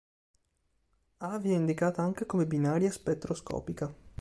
A 1.19 1.37
viene 1.37 1.57
indicata 1.59 2.01
anche 2.01 2.25
come 2.25 2.47
binaria 2.47 2.89
spettroscopica. 2.91 3.93